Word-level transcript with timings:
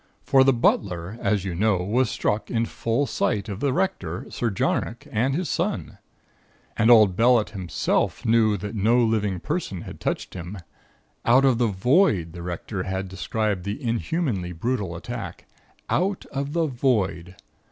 For 0.23 0.43
the 0.43 0.51
butler, 0.51 1.19
as 1.21 1.45
you 1.45 1.53
know, 1.53 1.77
was 1.77 2.09
struck 2.09 2.49
in 2.49 2.65
full 2.65 3.05
sight 3.05 3.47
of 3.47 3.59
the 3.59 3.71
Rector, 3.71 4.25
Sir 4.31 4.49
Jarnock 4.49 5.05
and 5.11 5.35
his 5.35 5.47
son. 5.47 5.99
And 6.75 6.89
old 6.89 7.15
Bellett 7.15 7.51
himself 7.51 8.25
knew 8.25 8.57
that 8.57 8.73
no 8.73 8.97
living 9.03 9.39
person 9.39 9.81
had 9.81 9.99
touched 9.99 10.33
him.... 10.33 10.57
'Out 11.23 11.45
of 11.45 11.59
the 11.59 11.67
Void,' 11.67 12.33
the 12.33 12.41
Rector 12.41 12.81
had 12.81 13.09
described 13.09 13.63
the 13.63 13.79
inhumanly 13.79 14.53
brutal 14.53 14.95
attack. 14.95 15.45
'Out 15.87 16.25
of 16.31 16.53
the 16.53 16.65
Void!' 16.65 17.35